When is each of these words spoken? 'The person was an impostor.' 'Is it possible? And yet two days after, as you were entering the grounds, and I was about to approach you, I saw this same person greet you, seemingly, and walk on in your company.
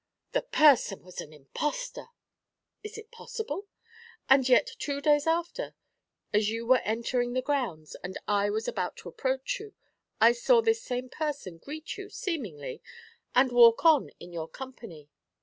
'The 0.31 0.41
person 0.41 1.03
was 1.03 1.21
an 1.21 1.31
impostor.' 1.31 2.07
'Is 2.81 2.97
it 2.97 3.11
possible? 3.11 3.67
And 4.27 4.49
yet 4.49 4.71
two 4.79 4.99
days 4.99 5.27
after, 5.27 5.75
as 6.33 6.49
you 6.49 6.65
were 6.65 6.79
entering 6.83 7.33
the 7.33 7.41
grounds, 7.43 7.95
and 8.03 8.17
I 8.27 8.49
was 8.49 8.67
about 8.67 8.97
to 8.97 9.09
approach 9.09 9.59
you, 9.59 9.75
I 10.19 10.31
saw 10.31 10.59
this 10.59 10.81
same 10.81 11.09
person 11.09 11.59
greet 11.59 11.99
you, 11.99 12.09
seemingly, 12.09 12.81
and 13.35 13.51
walk 13.51 13.85
on 13.85 14.09
in 14.19 14.33
your 14.33 14.47
company. 14.47 15.11